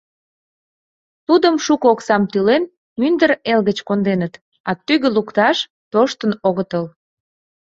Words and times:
Тудым, 1.27 1.55
шуко 1.65 1.85
оксам 1.93 2.23
тӱлен, 2.31 2.63
мӱндыр 2.99 3.31
эл 3.51 3.59
гыч 3.67 3.77
конденыт, 3.87 4.33
а 4.69 4.71
тӱгӧ 4.85 5.09
лукташ 5.15 5.57
тоштын 5.91 6.31
огытыл. 6.47 6.85